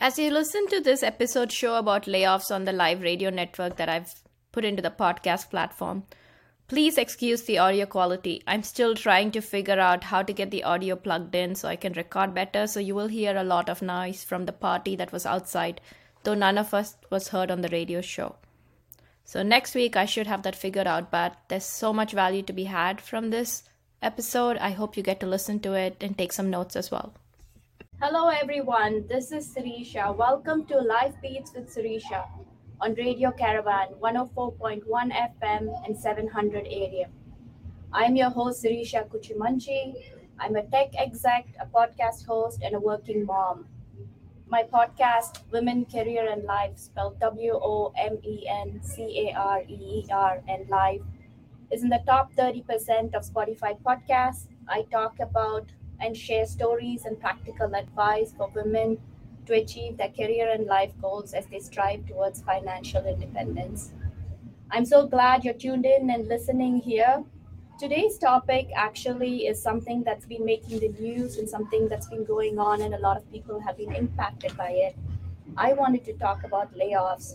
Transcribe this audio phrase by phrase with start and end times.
[0.00, 3.88] As you listen to this episode show about layoffs on the live radio network that
[3.88, 4.14] I've
[4.52, 6.04] put into the podcast platform,
[6.68, 8.40] please excuse the audio quality.
[8.46, 11.74] I'm still trying to figure out how to get the audio plugged in so I
[11.74, 15.10] can record better, so you will hear a lot of noise from the party that
[15.10, 15.80] was outside,
[16.22, 18.36] though none of us was heard on the radio show.
[19.24, 22.52] So next week I should have that figured out, but there's so much value to
[22.52, 23.64] be had from this
[24.00, 24.58] episode.
[24.58, 27.14] I hope you get to listen to it and take some notes as well.
[28.00, 30.16] Hello everyone, this is Sirisha.
[30.16, 32.28] Welcome to Life Beats with Sirisha
[32.80, 37.10] on Radio Caravan 104.1 FM and 700 AM.
[37.92, 39.94] I'm your host Sirisha Kuchimanchi.
[40.38, 43.66] I'm a tech exec, a podcast host, and a working mom
[44.50, 49.62] my podcast, Women, Career, and Life, spelled W O M E N C A R
[49.68, 51.02] E E R, and Life,
[51.70, 54.46] is in the top 30% of Spotify podcasts.
[54.68, 55.66] I talk about
[56.00, 58.98] and share stories and practical advice for women
[59.46, 63.92] to achieve their career and life goals as they strive towards financial independence.
[64.70, 67.24] I'm so glad you're tuned in and listening here
[67.78, 72.58] Today's topic actually is something that's been making the news and something that's been going
[72.58, 74.96] on, and a lot of people have been impacted by it.
[75.56, 77.34] I wanted to talk about layoffs,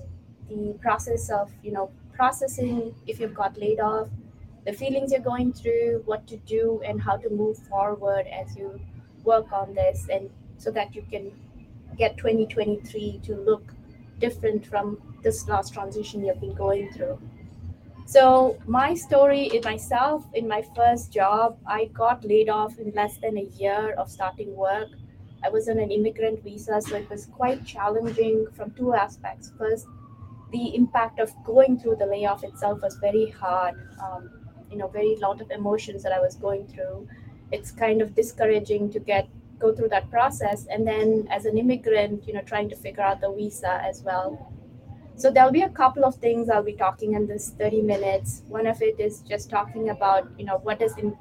[0.50, 4.10] the process of, you know, processing if you've got laid off,
[4.66, 8.80] the feelings you're going through, what to do, and how to move forward as you
[9.24, 11.32] work on this, and so that you can
[11.98, 13.74] get 2023 to look
[14.20, 17.20] different from this last transition you've been going through.
[18.06, 23.18] So my story in myself, in my first job, I got laid off in less
[23.18, 24.90] than a year of starting work.
[25.44, 29.52] I was on an immigrant visa, so it was quite challenging from two aspects.
[29.58, 29.88] First,
[30.52, 33.76] the impact of going through the layoff itself was very hard.
[34.02, 34.43] Um,
[34.74, 37.08] you know, very lot of emotions that I was going through.
[37.52, 42.28] It's kind of discouraging to get go through that process, and then as an immigrant,
[42.28, 44.54] you know, trying to figure out the visa as well
[45.16, 48.44] so there'll be a couple of things I'll be talking in this 30 minutes.
[48.48, 51.16] One of it is just talking about, you know, what does in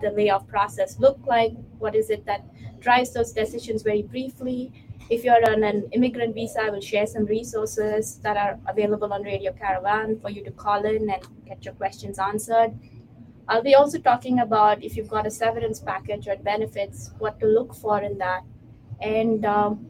[0.00, 1.52] the layoff process look like?
[1.78, 2.44] What is it that
[2.80, 4.72] drives those decisions very briefly?
[5.10, 9.22] If you're on an immigrant visa, I will share some resources that are available on
[9.22, 12.72] Radio Caravan for you to call in and get your questions answered.
[13.48, 17.46] I'll be also talking about if you've got a severance package or benefits, what to
[17.46, 18.42] look for in that.
[19.00, 19.88] And um,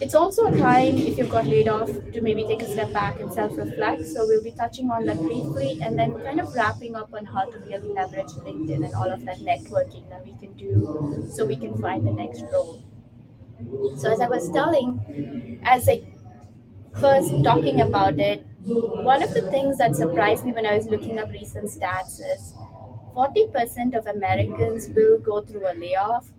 [0.00, 3.20] it's also a time, if you've got laid off, to maybe take a step back
[3.20, 4.06] and self reflect.
[4.06, 7.44] So we'll be touching on that briefly and then kind of wrapping up on how
[7.44, 11.56] to really leverage LinkedIn and all of that networking that we can do so we
[11.56, 12.82] can find the next role.
[13.96, 16.02] So, as I was telling, as I
[17.00, 21.18] first talking about it, one of the things that surprised me when I was looking
[21.18, 22.54] up recent stats is
[23.18, 26.32] 40% of Americans will go through a layoff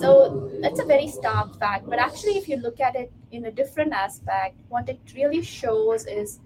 [0.00, 1.88] so that's a very stark fact.
[1.88, 6.06] But actually, if you look at it in a different aspect, what it really shows
[6.06, 6.40] is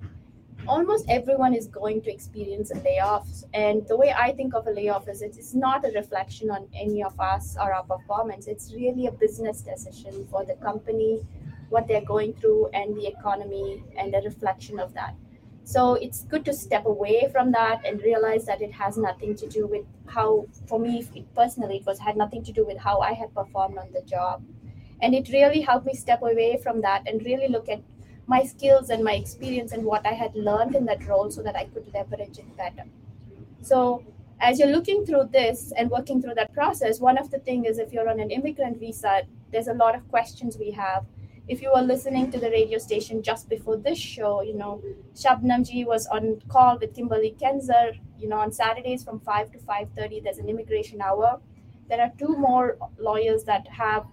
[0.69, 3.27] almost everyone is going to experience a layoff.
[3.55, 7.03] And the way I think of a layoff is it's not a reflection on any
[7.03, 8.47] of us or our performance.
[8.47, 11.27] It's really a business decision for the company,
[11.71, 15.15] what they're going through, and the economy, and a reflection of that.
[15.65, 19.49] So it's good to step away from that and realize that it has nothing to
[19.49, 23.15] do with how, for me personally, it was had nothing to do with how I
[23.15, 24.45] had performed on the job.
[25.01, 27.81] And it really helped me step away from that and really look at
[28.27, 31.57] my skills and my experience and what I had learned in that role so that
[31.57, 32.85] I could leverage it better.
[33.63, 34.05] So
[34.41, 37.79] as you're looking through this and working through that process, one of the things is
[37.79, 41.07] if you're on an immigrant visa, there's a lot of questions we have
[41.47, 44.83] if you were listening to the radio station just before this show, you know,
[45.15, 47.99] Shabnamji was on call with Kimberly Kenzer.
[48.19, 51.41] You know, on Saturdays from 5 to 5.30, there's an immigration hour.
[51.89, 54.07] There are two more lawyers that have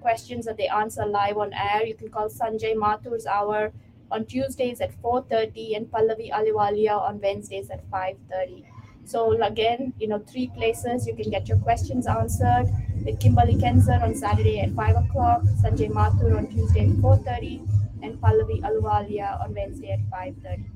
[0.00, 1.84] questions that they answer live on air.
[1.84, 3.72] You can call Sanjay Mathur's hour
[4.10, 8.64] on Tuesdays at 4.30 and Pallavi Ahluwalia on Wednesdays at 5.30.
[9.08, 12.68] So again, you know, three places you can get your questions answered
[13.06, 18.20] with Kimberly Kenzer on Saturday at 5 o'clock, Sanjay Mathur on Tuesday at 4.30, and
[18.20, 20.66] Pallavi Ahluwalia on Wednesday at 5.30.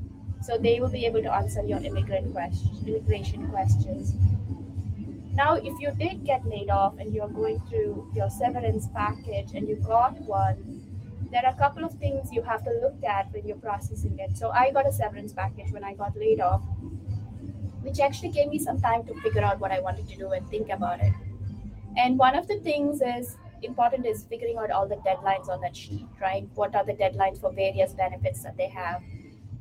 [0.42, 4.14] So they will be able to answer your immigrant questions, immigration questions.
[5.34, 9.68] Now, if you did get laid off and you're going through your severance package and
[9.68, 10.80] you got one,
[11.30, 14.38] there are a couple of things you have to look at when you're processing it.
[14.38, 16.62] So I got a severance package when I got laid off
[17.82, 20.48] which actually gave me some time to figure out what I wanted to do and
[20.48, 21.12] think about it.
[21.96, 25.76] And one of the things is important is figuring out all the deadlines on that
[25.76, 26.48] sheet, right?
[26.54, 29.02] What are the deadlines for various benefits that they have?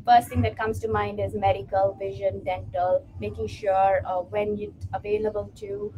[0.06, 4.74] First thing that comes to mind is medical, vision, dental, making sure uh, when you're
[4.94, 5.94] available to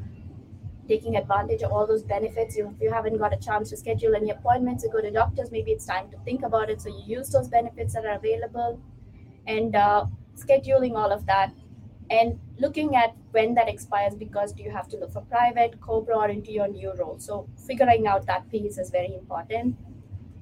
[0.88, 2.58] taking advantage of all those benefits.
[2.58, 5.72] If you haven't got a chance to schedule any appointments to go to doctors, maybe
[5.72, 6.82] it's time to think about it.
[6.82, 8.82] So you use those benefits that are available
[9.48, 10.06] and uh,
[10.36, 11.54] scheduling all of that
[12.10, 16.16] and looking at when that expires because do you have to look for private, COBRA,
[16.16, 17.18] or into your new role.
[17.20, 19.76] So figuring out that piece is very important.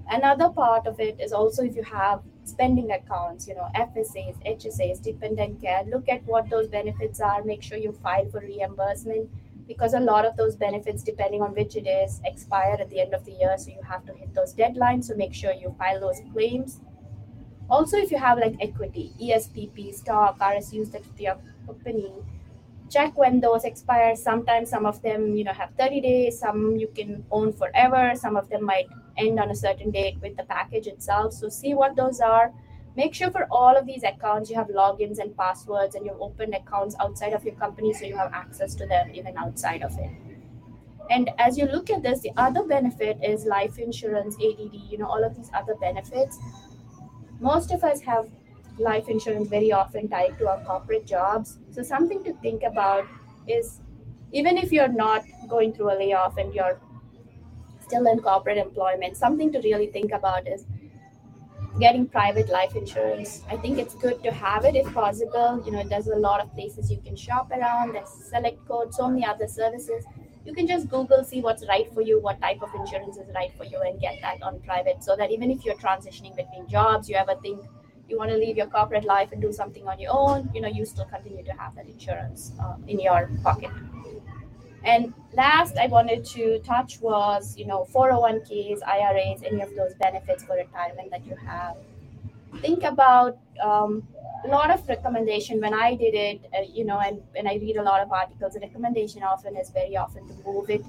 [0.10, 5.02] Another part of it is also if you have spending accounts, you know, FSAs, HSAs,
[5.02, 9.30] dependent care, look at what those benefits are, make sure you file for reimbursement
[9.68, 13.14] because a lot of those benefits, depending on which it is, expire at the end
[13.14, 13.56] of the year.
[13.58, 15.06] So you have to hit those deadlines.
[15.06, 16.82] So make sure you file those claims.
[17.72, 22.12] Also, if you have like equity, ESPP, stock, RSUs that your company,
[22.90, 24.14] check when those expire.
[24.14, 28.36] Sometimes some of them, you know, have 30 days, some you can own forever, some
[28.36, 31.34] of them might end on a certain date with the package itself.
[31.34, 32.52] So see what those are.
[32.98, 36.54] Make sure for all of these accounts you have logins and passwords and you've opened
[36.54, 40.12] accounts outside of your company so you have access to them even outside of it.
[41.10, 45.08] And as you look at this, the other benefit is life insurance, ADD, you know,
[45.08, 46.38] all of these other benefits.
[47.42, 48.30] Most of us have
[48.78, 51.58] life insurance very often tied to our corporate jobs.
[51.72, 53.08] So something to think about
[53.48, 53.82] is
[54.32, 56.80] even if you're not going through a layoff and you're
[57.82, 60.68] still in corporate employment, something to really think about is
[61.80, 63.44] getting private life insurance.
[63.50, 65.64] I think it's good to have it if possible.
[65.66, 69.26] You know, there's a lot of places you can shop around, there's SelectQuote, so many
[69.26, 70.06] other services.
[70.46, 73.52] You can just Google, see what's right for you, what type of insurance is right
[73.58, 77.10] for you, and get that on private so that even if you're transitioning between jobs,
[77.10, 77.62] you ever think
[78.10, 80.68] you want to leave your corporate life and do something on your own, you know,
[80.68, 83.72] you still continue to have that insurance uh, in your pocket.
[84.84, 90.44] And last I wanted to touch was, you know, 401ks, IRAs, any of those benefits
[90.44, 91.78] for retirement that you have.
[92.60, 94.08] Think about um,
[94.44, 97.78] a lot of recommendation when I did it, uh, you know, and when I read
[97.78, 100.84] a lot of articles, the recommendation often is very often to move it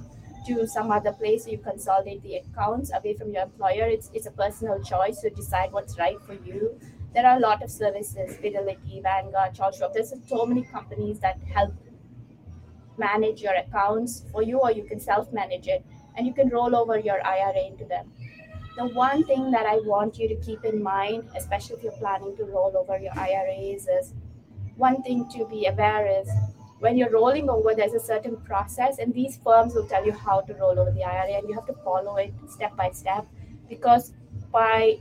[0.47, 1.45] to some other place.
[1.45, 3.87] So you consolidate the accounts away from your employer.
[3.87, 6.79] It's it's a personal choice to decide what's right for you.
[7.15, 9.93] There are a lot of services, Fidelity, Vanguard, Charles Schwab.
[9.93, 11.75] There's so many companies that help
[12.97, 15.85] manage your accounts for you, or you can self manage it
[16.17, 18.13] and you can roll over your IRA into them.
[18.77, 22.35] The one thing that I want you to keep in mind, especially if you're planning
[22.37, 24.15] to roll over your IRAs, is
[24.77, 26.29] one thing to be aware is
[26.79, 30.41] when you're rolling over, there's a certain process, and these firms will tell you how
[30.41, 33.27] to roll over the IRA, and you have to follow it step by step.
[33.69, 34.15] Because
[34.51, 34.99] by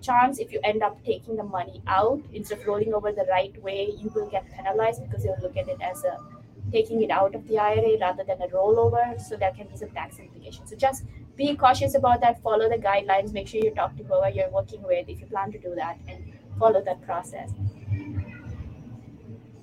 [0.00, 3.62] chance, if you end up taking the money out instead of rolling over the right
[3.62, 6.18] way, you will get penalized because they'll look at it as a
[6.72, 9.20] taking it out of the IRA rather than a rollover.
[9.20, 10.70] So there can be some tax implications.
[10.70, 11.04] So just
[11.40, 12.42] be cautious about that.
[12.42, 13.32] Follow the guidelines.
[13.32, 15.98] Make sure you talk to whoever you're working with if you plan to do that
[16.06, 17.50] and follow that process.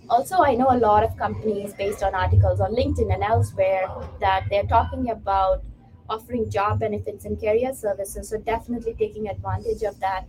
[0.10, 3.88] Also, I know a lot of companies based on articles on LinkedIn and elsewhere
[4.22, 5.64] that they're talking about
[6.10, 8.30] offering job benefits and career services.
[8.30, 10.26] So definitely taking advantage of that,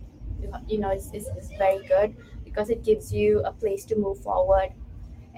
[0.67, 4.19] you know, is, is, is very good because it gives you a place to move
[4.19, 4.69] forward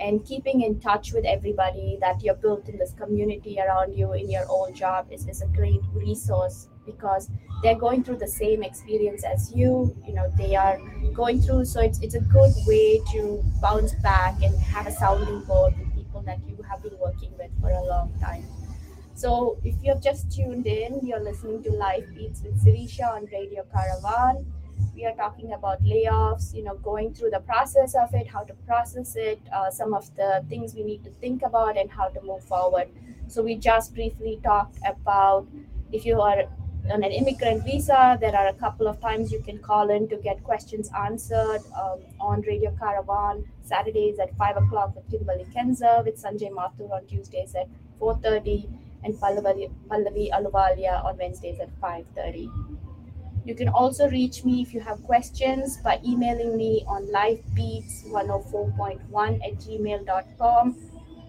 [0.01, 4.29] and keeping in touch with everybody that you're built in this community around you in
[4.29, 7.29] your old job is, is a great resource because
[7.61, 10.79] they're going through the same experience as you you know they are
[11.13, 15.41] going through so it's, it's a good way to bounce back and have a sounding
[15.41, 18.43] board with people that you have been working with for a long time.
[19.13, 23.63] So if you've just tuned in you're listening to life beats with sirisha on radio
[23.71, 24.45] caravan
[25.01, 28.53] we are talking about layoffs you know going through the process of it how to
[28.69, 32.21] process it uh, some of the things we need to think about and how to
[32.21, 32.87] move forward.
[33.27, 35.47] So we just briefly talked about
[35.91, 36.43] if you are
[36.93, 40.17] on an immigrant visa there are a couple of times you can call in to
[40.17, 46.21] get questions answered um, on radio caravan saturdays at 5 o'clock with kimberly kenza with
[46.23, 47.67] sanjay mathur on tuesdays at
[47.99, 48.67] 4.30
[49.03, 52.90] and pallavi, pallavi ahluwalia on wednesdays at 5.30
[53.45, 59.57] you can also reach me if you have questions by emailing me on lifebeats104.1 at
[59.59, 60.75] gmail.com.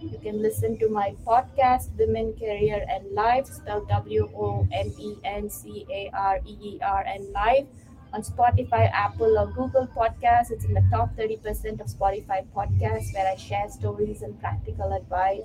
[0.01, 5.15] You can listen to my podcast, Women, Career, and Life, spelled W O M E
[5.25, 7.67] N C A R E E R and Life
[8.13, 10.51] on Spotify, Apple, or Google Podcasts.
[10.51, 15.43] It's in the top 30% of Spotify podcasts where I share stories and practical advice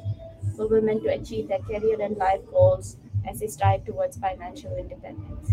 [0.55, 2.97] for women to achieve their career and life goals
[3.27, 5.51] as they strive towards financial independence.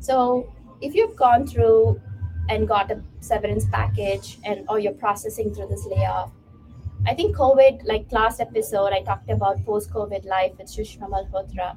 [0.00, 2.00] So if you've gone through
[2.48, 6.32] and got a severance package and or you're processing through this layoff,
[7.06, 11.76] I think COVID, like last episode, I talked about post-COVID life with Shushma Malhotra.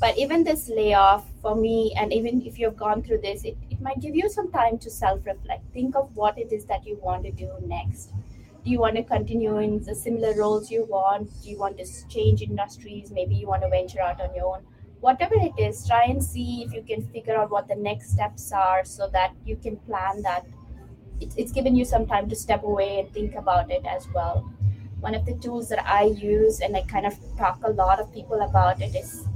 [0.00, 3.80] But even this layoff for me, and even if you've gone through this, it, it
[3.80, 5.62] might give you some time to self-reflect.
[5.72, 8.10] Think of what it is that you want to do next.
[8.64, 11.84] do you want to continue in the similar roles you want do you want to
[12.08, 14.62] change industries maybe you want to venture out on your own
[15.06, 18.50] whatever it is try and see if you can figure out what the next steps
[18.52, 20.46] are so that you can plan that
[21.20, 24.40] it's, it's given you some time to step away and think about it as well
[25.00, 28.12] one of the tools that i use and i kind of talk a lot of
[28.12, 29.26] people about it is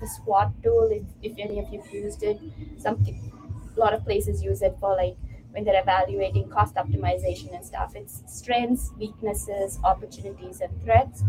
[0.00, 2.38] the SWOT tool if, if any of you've used it
[2.78, 5.16] some a lot of places use it for like
[5.52, 7.94] when they're evaluating cost optimization and stuff.
[7.96, 11.22] It's strengths, weaknesses, opportunities, and threats.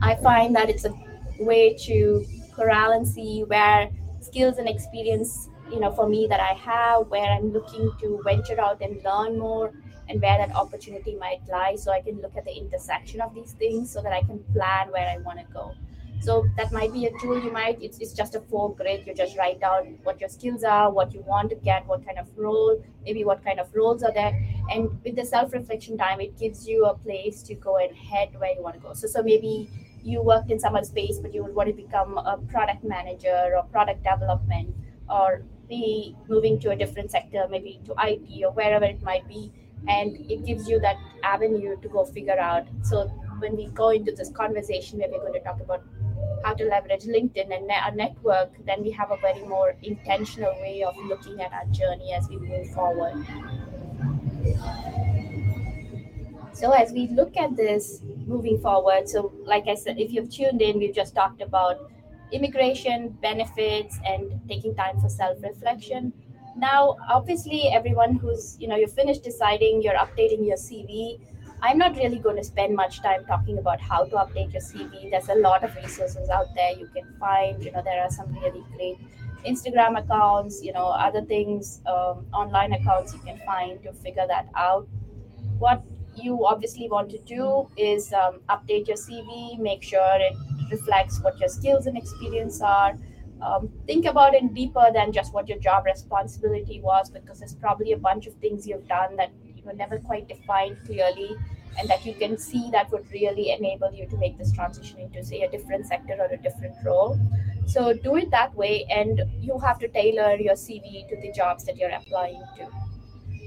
[0.00, 0.90] I find that it's a
[1.38, 3.88] way to corral and see where
[4.20, 8.60] skills and experience, you know, for me that I have, where I'm looking to venture
[8.60, 9.72] out and learn more,
[10.08, 11.76] and where that opportunity might lie.
[11.76, 14.90] So I can look at the intersection of these things so that I can plan
[14.90, 15.74] where I want to go.
[16.20, 19.06] So that might be a tool you might, it's, it's just a four grid.
[19.06, 22.18] You just write down what your skills are, what you want to get, what kind
[22.18, 24.32] of role, maybe what kind of roles are there.
[24.68, 28.52] And with the self-reflection time, it gives you a place to go and head where
[28.52, 28.94] you want to go.
[28.94, 29.70] So, so maybe
[30.08, 33.62] you worked in some space, but you would want to become a product manager or
[33.64, 34.74] product development
[35.08, 39.52] or be moving to a different sector, maybe to IT or wherever it might be.
[39.86, 42.66] And it gives you that avenue to go figure out.
[42.82, 43.06] So
[43.38, 45.82] when we go into this conversation where we're going to talk about
[46.44, 50.82] how to leverage LinkedIn and our network, then we have a very more intentional way
[50.82, 53.14] of looking at our journey as we move forward.
[56.58, 60.60] So as we look at this moving forward, so like I said, if you've tuned
[60.60, 61.90] in, we've just talked about
[62.32, 66.12] immigration benefits and taking time for self-reflection.
[66.56, 71.20] Now, obviously, everyone who's you know you're finished deciding, you're updating your CV
[71.60, 75.10] I'm not really going to spend much time talking about how to update your CV.
[75.10, 77.62] There's a lot of resources out there you can find.
[77.64, 78.98] You know, there are some really great
[79.44, 84.48] Instagram accounts, you know, other things, um, online accounts you can find to figure that
[84.54, 84.86] out.
[85.58, 85.82] What
[86.22, 90.36] you obviously want to do is um, update your CV, make sure it
[90.70, 92.96] reflects what your skills and experience are.
[93.40, 97.92] Um, think about it deeper than just what your job responsibility was, because there's probably
[97.92, 101.36] a bunch of things you've done that you were never quite defined clearly
[101.78, 105.24] and that you can see that would really enable you to make this transition into
[105.24, 107.18] say a different sector or a different role
[107.66, 111.64] so do it that way and you have to tailor your cv to the jobs
[111.64, 112.66] that you're applying to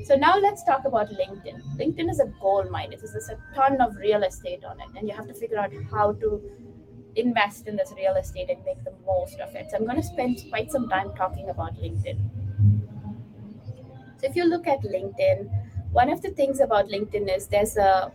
[0.04, 1.62] so now let's talk about linkedin.
[1.78, 2.92] Linkedin is a gold mine.
[2.94, 5.72] It is a ton of real estate on it and you have to figure out
[5.92, 6.42] how to
[7.16, 9.70] invest in this real estate and make the most of it.
[9.70, 12.20] So i'm going to spend quite some time talking about linkedin.
[14.20, 15.50] So if you look at linkedin
[15.92, 18.12] one of the things about linkedin is there's a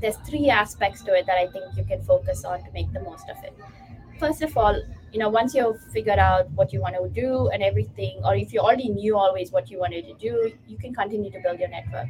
[0.00, 3.00] there's three aspects to it that i think you can focus on to make the
[3.00, 3.54] most of it.
[4.18, 4.82] First of all
[5.12, 8.52] you know once you've figured out what you want to do and everything or if
[8.52, 11.68] you already knew always what you wanted to do you can continue to build your
[11.68, 12.08] network.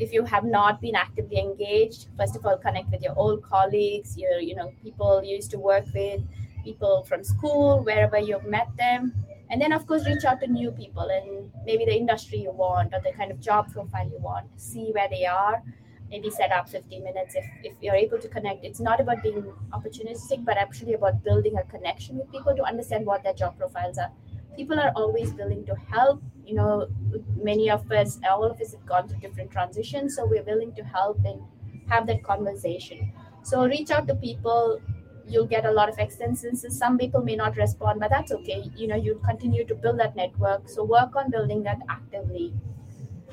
[0.00, 4.16] If you have not been actively engaged first of all connect with your old colleagues
[4.16, 6.20] your you know people you used to work with
[6.64, 9.12] people from school wherever you've met them.
[9.50, 12.94] And then of course reach out to new people and maybe the industry you want
[12.94, 15.62] or the kind of job profile you want see where they are
[16.12, 18.64] maybe set up 15 minutes if, if you're able to connect.
[18.64, 19.42] It's not about being
[19.72, 23.98] opportunistic but actually about building a connection with people to understand what their job profiles
[23.98, 24.12] are.
[24.56, 26.88] People are always willing to help you know
[27.36, 30.82] many of us all of us have gone through different transitions so we're willing to
[30.84, 31.40] help and
[31.88, 33.12] have that conversation.
[33.42, 34.80] So reach out to people
[35.28, 36.64] you'll get a lot of extensions.
[36.76, 38.70] Some people may not respond but that's okay.
[38.76, 40.68] You know you continue to build that network.
[40.68, 42.52] So work on building that actively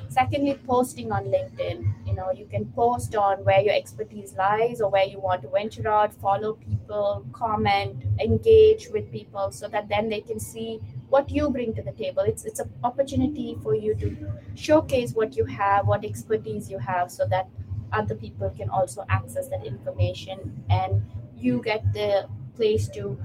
[0.10, 4.90] secondly posting on linkedin you know you can post on where your expertise lies or
[4.90, 10.10] where you want to venture out follow people comment engage with people so that then
[10.10, 13.96] they can see what you bring to the table it's it's an opportunity for you
[13.96, 14.16] to
[14.56, 17.48] showcase what you have what expertise you have so that
[17.92, 21.02] other people can also access that information and
[21.36, 23.18] you get the place to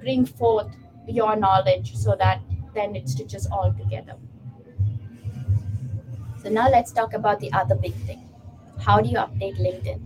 [0.00, 0.74] bring forth
[1.06, 2.40] your knowledge so that
[2.74, 4.14] then it stitches all together.
[6.46, 8.22] So now let's talk about the other big thing.
[8.78, 10.00] How do you update LinkedIn?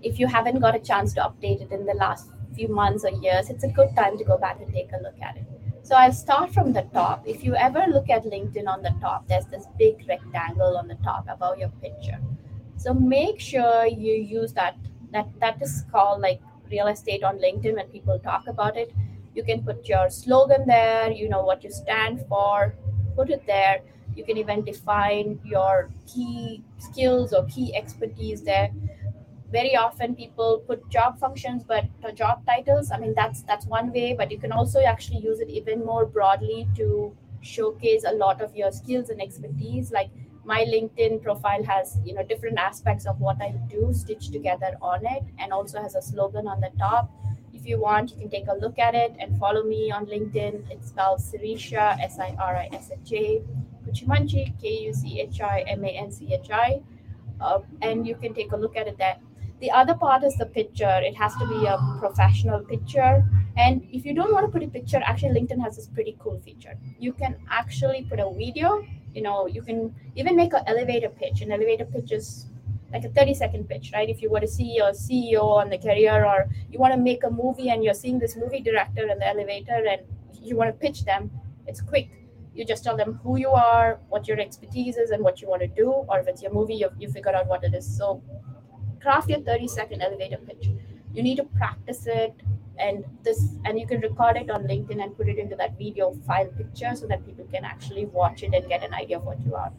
[0.00, 3.10] If you haven't got a chance to update it in the last few months or
[3.10, 5.44] years, it's a good time to go back and take a look at it.
[5.82, 7.28] So I'll start from the top.
[7.28, 10.94] If you ever look at LinkedIn on the top, there's this big rectangle on the
[11.04, 12.18] top above your picture.
[12.78, 14.78] So make sure you use that
[15.12, 18.90] that that is called like real estate on linkedin when people talk about it
[19.34, 22.74] you can put your slogan there you know what you stand for
[23.14, 23.82] put it there
[24.16, 28.70] you can even define your key skills or key expertise there
[29.50, 34.14] very often people put job functions but job titles i mean that's that's one way
[34.14, 38.56] but you can also actually use it even more broadly to showcase a lot of
[38.56, 40.10] your skills and expertise like
[40.44, 45.06] my LinkedIn profile has you know different aspects of what I do stitched together on
[45.06, 47.10] it, and also has a slogan on the top.
[47.52, 50.70] If you want, you can take a look at it and follow me on LinkedIn.
[50.70, 53.42] It's spelled Sirisha S I R I S H A
[53.86, 56.82] Kuchimanchi K U C H I M A N C H I,
[57.40, 59.16] uh, and you can take a look at it there.
[59.60, 61.00] The other part is the picture.
[61.02, 63.24] It has to be a professional picture.
[63.56, 66.40] And if you don't want to put a picture, actually LinkedIn has this pretty cool
[66.40, 66.76] feature.
[66.98, 71.40] You can actually put a video you know you can even make an elevator pitch
[71.40, 72.46] an elevator pitch is
[72.92, 75.78] like a 30 second pitch right if you were to see your ceo on the
[75.78, 79.18] career or you want to make a movie and you're seeing this movie director in
[79.18, 80.02] the elevator and
[80.42, 81.30] you want to pitch them
[81.66, 82.10] it's quick
[82.54, 85.62] you just tell them who you are what your expertise is and what you want
[85.62, 87.96] to do or if it's your movie you, you figure out what it is.
[87.96, 88.22] So
[89.00, 90.70] craft your 30 second elevator pitch.
[91.12, 92.34] You need to practice it
[92.78, 96.12] and this and you can record it on linkedin and put it into that video
[96.26, 99.40] file picture so that people can actually watch it and get an idea of what
[99.44, 99.72] you are.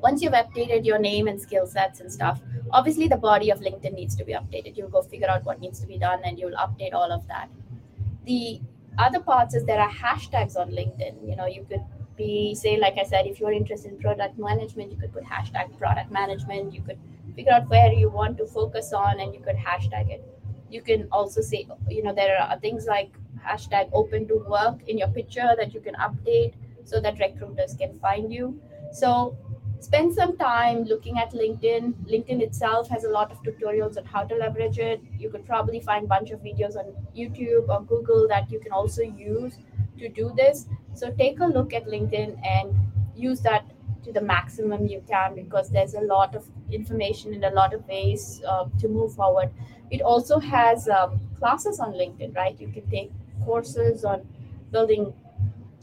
[0.00, 2.40] Once you've updated your name and skill sets and stuff
[2.70, 4.76] obviously the body of linkedin needs to be updated.
[4.76, 7.48] You'll go figure out what needs to be done and you'll update all of that.
[8.24, 8.60] The
[8.98, 11.16] other parts is there are hashtags on linkedin.
[11.28, 11.84] You know you could
[12.16, 15.76] be say like i said if you're interested in product management you could put hashtag
[15.78, 16.72] product management.
[16.72, 16.98] You could
[17.34, 20.24] figure out where you want to focus on and you could hashtag it.
[20.70, 23.12] You can also say you know there are things like
[23.44, 27.98] hashtag open to work in your picture that you can update so that recruiters can
[27.98, 28.60] find you.
[28.92, 29.36] So
[29.80, 31.92] spend some time looking at linkedin.
[32.04, 35.00] Linkedin itself has a lot of tutorials on how to leverage it.
[35.18, 38.72] You could probably find a bunch of videos on youtube or google that you can
[38.72, 39.58] also use
[39.98, 40.66] to do this.
[40.94, 42.74] So take a look at linkedin and
[43.16, 43.64] use that
[44.04, 47.86] to the maximum you can because there's a lot of information in a lot of
[47.88, 49.50] ways uh, to move forward.
[49.90, 52.58] It also has um, classes on linkedin right?
[52.60, 53.12] You can take
[53.44, 54.26] courses on
[54.70, 55.12] building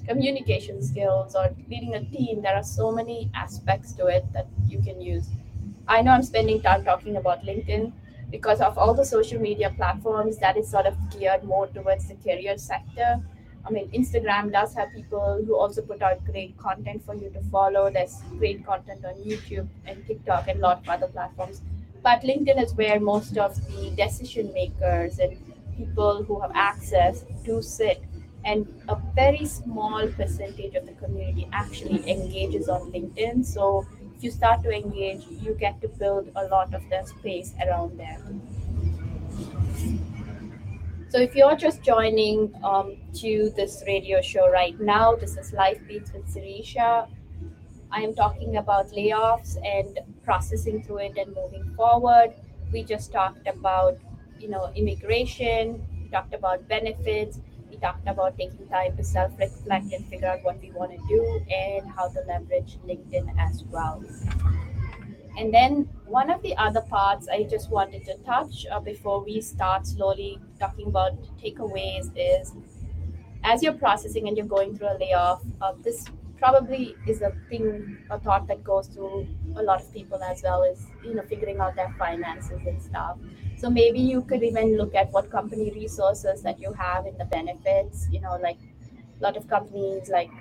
[0.07, 4.79] communication skills or leading a team there are so many aspects to it that you
[4.81, 5.27] can use
[5.87, 7.91] i know i'm spending time talking about linkedin
[8.29, 12.15] because of all the social media platforms that is sort of geared more towards the
[12.15, 13.21] career sector
[13.63, 17.41] I mean, Instagram does have people who also put out great content for you to
[17.51, 17.91] follow.
[17.91, 21.61] There's great content on YouTube and TikTok and a lot of other platforms.
[22.01, 25.37] But LinkedIn is where most of the decision makers and
[25.77, 28.03] people who have access do sit.
[28.43, 33.45] And a very small percentage of the community actually engages on LinkedIn.
[33.45, 33.85] So
[34.17, 37.99] if you start to engage, you get to build a lot of the space around
[37.99, 38.19] there.
[41.09, 45.79] So if you're just joining um, to this radio show right now, this is Life
[45.87, 47.07] Beats with Sirisha.
[47.91, 52.33] I am talking about layoffs and processing through it and moving forward.
[52.71, 53.97] We just talked about,
[54.39, 55.85] you know, immigration.
[56.11, 57.39] Talked about benefits.
[57.81, 61.89] Talked about taking time to self-reflect and figure out what we want to do and
[61.89, 64.03] how to leverage LinkedIn as well.
[65.37, 69.41] And then one of the other parts I just wanted to touch uh, before we
[69.41, 72.53] start slowly talking about takeaways is
[73.43, 76.05] as you're processing and you're going through a layoff, uh, this
[76.37, 80.63] probably is a thing, a thought that goes through a lot of people as well
[80.63, 83.17] is, you know, figuring out their finances and stuff.
[83.61, 87.25] So maybe you could even look at what company resources that you have in the
[87.25, 88.57] benefits, you know, like
[89.19, 90.31] a lot of companies like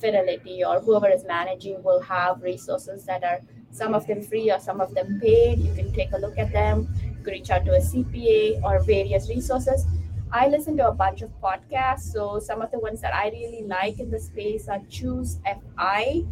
[0.00, 4.58] Fidelity or whoever is managing will have resources that are some of them free or
[4.58, 5.60] some of them paid.
[5.60, 6.92] You can take a look at them.
[7.04, 9.86] You can reach out to a CPA or various resources.
[10.32, 12.12] I listen to a bunch of podcasts.
[12.12, 16.24] So some of the ones that I really like in the space are Choose FI,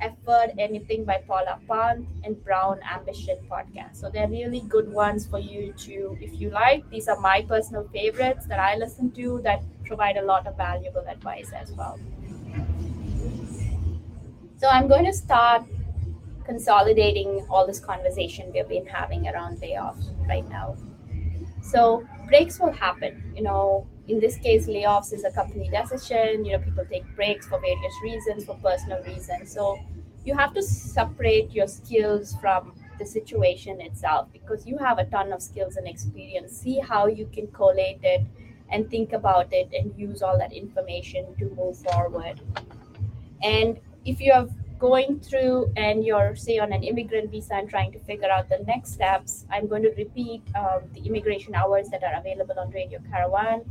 [0.00, 3.96] Afford Anything by Paula Pant, and Brown Ambition podcast.
[3.96, 6.88] So they're really good ones for you to, if you like.
[6.90, 11.04] These are my personal favorites that I listen to that provide a lot of valuable
[11.08, 11.98] advice as well.
[14.56, 15.64] So I'm going to start
[16.44, 20.76] consolidating all this conversation we've been having around layoffs right now.
[21.62, 23.32] So breaks will happen.
[23.34, 26.44] You know, in this case, layoffs is a company decision.
[26.44, 29.52] You know, people take breaks for various reasons, for personal reasons.
[29.52, 29.78] So
[30.24, 35.32] you have to separate your skills from the situation itself because you have a ton
[35.32, 36.52] of skills and experience.
[36.52, 38.22] See how you can collate it
[38.70, 42.40] and think about it and use all that information to move forward.
[43.42, 47.92] And if you are going through and you're say on an immigrant visa and trying
[47.92, 52.02] to figure out the next steps i'm going to repeat um, the immigration hours that
[52.02, 53.62] are available on radio caravan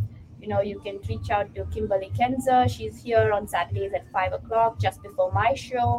[0.44, 4.34] you know you can reach out to kimberly kenza she's here on saturdays at 5
[4.40, 5.90] o'clock just before my show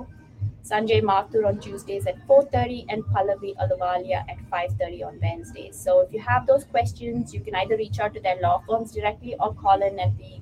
[0.71, 6.17] sanjay mathur on tuesdays at 4.30 and pallavi ahluwalia at 5.30 on wednesdays so if
[6.17, 9.55] you have those questions you can either reach out to their law firms directly or
[9.65, 10.35] call in at the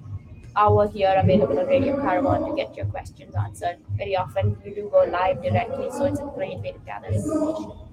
[0.63, 3.79] hour here available on Radio Caravan to get your questions answered.
[3.97, 7.92] Very often we do go live directly, so it's a great way to gather information.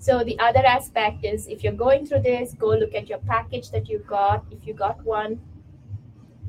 [0.00, 3.70] So the other aspect is if you're going through this, go look at your package
[3.70, 4.46] that you got.
[4.50, 5.38] If you got one,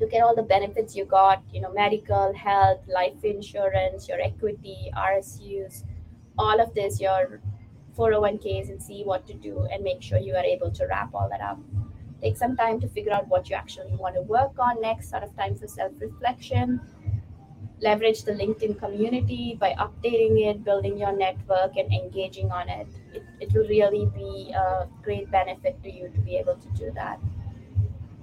[0.00, 4.90] look at all the benefits you got, you know, medical, health, life insurance, your equity,
[4.96, 5.84] RSUs,
[6.38, 7.42] all of this, your
[7.94, 11.28] 401ks and see what to do and make sure you are able to wrap all
[11.28, 11.60] that up.
[12.22, 15.24] Take some time to figure out what you actually want to work on next, sort
[15.24, 16.80] of time for self reflection.
[17.82, 22.86] Leverage the LinkedIn community by updating it, building your network, and engaging on it.
[23.12, 26.92] It, it will really be a great benefit to you to be able to do
[26.94, 27.18] that.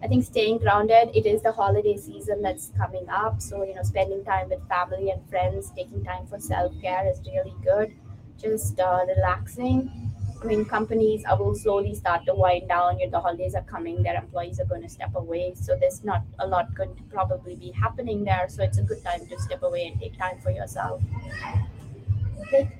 [0.01, 3.41] I think staying grounded, it is the holiday season that's coming up.
[3.41, 7.19] So, you know, spending time with family and friends, taking time for self care is
[7.27, 7.93] really good.
[8.41, 10.08] Just uh, relaxing
[10.41, 12.97] I mean, companies will slowly start to wind down.
[13.11, 16.47] The holidays are coming; their employees are going to step away, so there's not a
[16.47, 18.47] lot going to probably be happening there.
[18.47, 21.01] So it's a good time to step away and take time for yourself.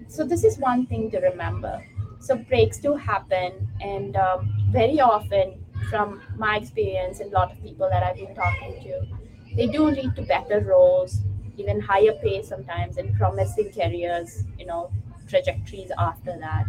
[0.07, 1.83] So this is one thing to remember.
[2.19, 7.61] So breaks do happen, and um, very often, from my experience and a lot of
[7.63, 11.19] people that I've been talking to, they do lead to better roles,
[11.57, 14.43] even higher pay sometimes, and promising careers.
[14.57, 14.91] You know,
[15.27, 16.65] trajectories after that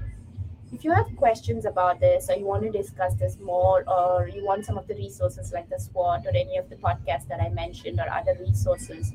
[0.73, 4.45] if you have questions about this or you want to discuss this more or you
[4.45, 7.49] want some of the resources like the SWOT or any of the podcasts that I
[7.49, 9.13] mentioned or other resources,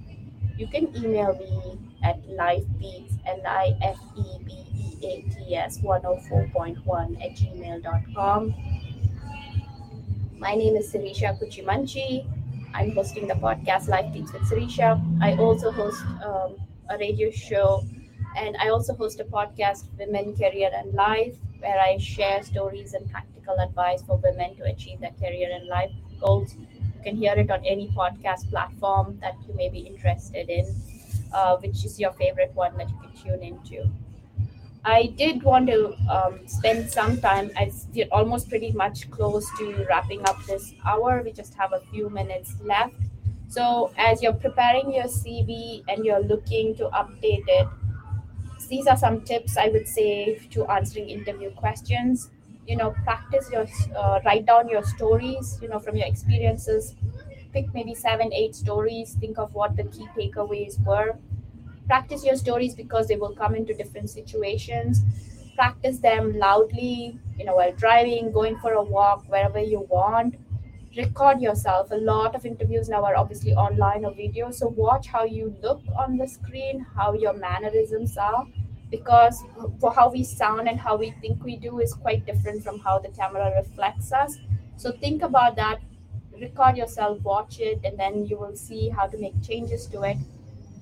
[0.58, 3.80] you can email me at lifebeats, L-I-F-E-B-E-A-T-S
[5.80, 8.56] 104.1 at gmail.com.
[10.38, 12.28] My name is Sirisha Kuchimanchi.
[12.74, 15.00] I'm hosting the podcast Life Beats with Sirisha.
[15.22, 16.58] I also host um,
[16.89, 17.86] a radio show
[18.36, 23.10] and I also host a podcast, Women, Career, and Life, where I share stories and
[23.10, 26.56] practical advice for women to achieve their career and life goals.
[26.56, 30.65] You can hear it on any podcast platform that you may be interested in,
[31.34, 33.89] uh, which is your favorite one that you can tune into.
[34.84, 37.50] I did want to um, spend some time.
[37.58, 41.24] As we're almost pretty much close to wrapping up this hour.
[41.26, 42.93] We just have a few minutes left.
[43.48, 47.67] So, as you're preparing your CV and you're looking to update it,
[48.67, 52.30] these are some tips I would say to answering interview questions.
[52.67, 56.95] You know, practice your, uh, write down your stories, you know, from your experiences.
[57.54, 59.13] Pick maybe seven, eight stories.
[59.19, 61.17] Think of what the key takeaways were.
[61.88, 65.01] Practice your stories because they will come into different situations.
[65.56, 70.36] Practice them loudly, you know, while driving, going for a walk, wherever you want
[70.98, 71.92] record yourself.
[71.92, 74.52] A lot of interviews now are obviously online or video.
[74.52, 78.46] So watch how you look on the screen, how your mannerisms are,
[78.90, 79.44] because
[79.80, 83.00] for how we sound and how we think we do is quite different from how
[83.00, 84.38] the camera reflects us.
[84.78, 85.80] So think about that.
[86.40, 90.18] Record yourself, watch it, and then you will see how to make changes to it.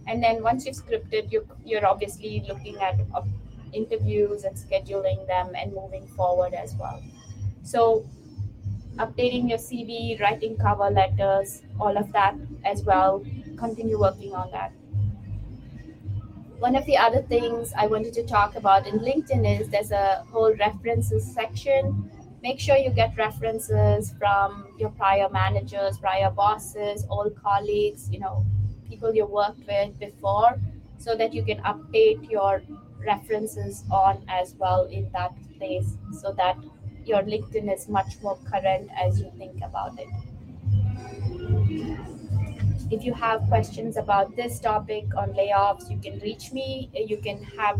[0.08, 3.21] And then once you've scripted, you, you're obviously looking at uh,
[3.71, 7.02] interviews and scheduling them and moving forward as well.
[7.63, 8.06] So
[8.97, 13.23] updating your CV, writing cover letters, all of that as well.
[13.58, 14.71] Continue working on that.
[16.60, 20.23] One of the other things I wanted to talk about in LinkedIn is there's a
[20.32, 22.10] whole references section.
[22.41, 28.45] Make sure you get references from your prior managers, prior bosses, old colleagues, you know,
[28.88, 30.60] people you worked with before,
[30.97, 32.62] so that you can update your
[33.06, 36.58] references on as well in that place so that
[37.07, 40.07] your LinkedIn is much more current as you think about it.
[42.91, 46.89] If you have questions about this topic on layoffs, you can reach me.
[46.93, 47.79] You can have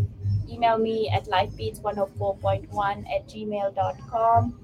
[0.50, 4.60] email me at lifebeats104.1 at gmail.com.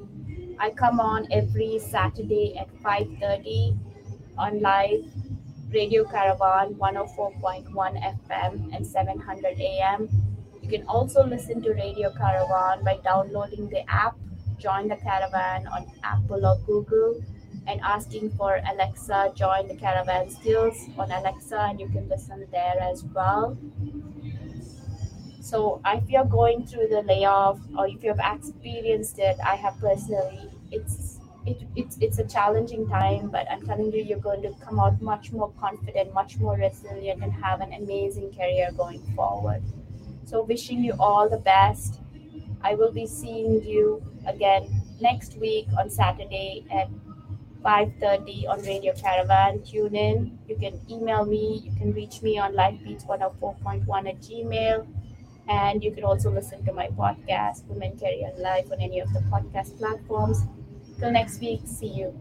[0.59, 3.77] I come on every Saturday at 5.30
[4.37, 5.05] on live
[5.71, 10.09] Radio Caravan 104.1 FM and 700 AM.
[10.61, 14.17] You can also listen to Radio Caravan by downloading the app
[14.59, 17.23] join the caravan on Apple or Google
[17.67, 22.79] and asking for Alexa join the caravan skills on Alexa and you can listen there
[22.81, 23.57] as well.
[25.41, 30.49] So if you're going through the layoff or if you've experienced it, I have personally,
[30.71, 34.79] it's it, it's it's a challenging time, but I'm telling you, you're going to come
[34.79, 39.63] out much more confident, much more resilient, and have an amazing career going forward.
[40.25, 41.99] So wishing you all the best.
[42.61, 46.89] I will be seeing you again next week on Saturday at
[47.63, 49.61] 5.30 on Radio Caravan.
[49.63, 50.39] Tune in.
[50.47, 51.61] You can email me.
[51.65, 54.87] You can reach me on lifebeats104.1 at gmail.
[55.47, 59.19] And you can also listen to my podcast, Women Career Life, on any of the
[59.31, 60.43] podcast platforms.
[60.99, 62.13] Till next week, see you.